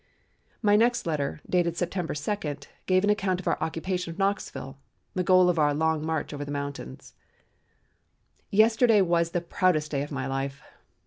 [0.63, 2.35] My next letter dated September 2,
[2.87, 4.79] gave an account of our occupation of Knoxville,
[5.13, 7.13] the goal of our long march over the mountains:
[8.49, 10.63] "Yesterday was the proudest day of my life.